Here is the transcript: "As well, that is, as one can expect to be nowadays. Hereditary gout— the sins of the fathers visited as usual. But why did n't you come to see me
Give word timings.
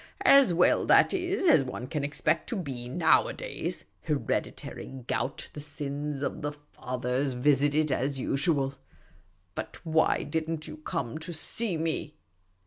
"As 0.39 0.51
well, 0.51 0.87
that 0.87 1.13
is, 1.13 1.47
as 1.47 1.63
one 1.63 1.85
can 1.85 2.03
expect 2.03 2.49
to 2.49 2.55
be 2.55 2.89
nowadays. 2.89 3.85
Hereditary 4.05 4.87
gout— 5.05 5.47
the 5.53 5.59
sins 5.59 6.23
of 6.23 6.41
the 6.41 6.53
fathers 6.53 7.33
visited 7.33 7.91
as 7.91 8.17
usual. 8.17 8.73
But 9.53 9.85
why 9.85 10.23
did 10.23 10.49
n't 10.49 10.67
you 10.67 10.77
come 10.77 11.19
to 11.19 11.31
see 11.31 11.77
me 11.77 12.15